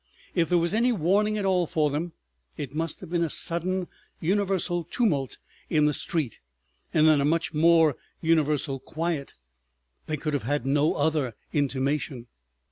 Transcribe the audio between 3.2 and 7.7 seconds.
a sudden universal tumult in the street, and then a much